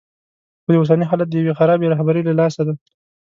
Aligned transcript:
خو 0.63 0.69
دا 0.73 0.77
اوسنی 0.79 1.05
حالت 1.11 1.27
د 1.29 1.33
یوې 1.41 1.53
خرابې 1.59 1.87
رهبرۍ 1.91 2.21
له 2.25 2.33
لاسه 2.39 2.61
دی. 2.67 2.73